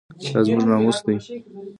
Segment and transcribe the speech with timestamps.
[0.33, 1.15] دا زموږ ناموس دی؟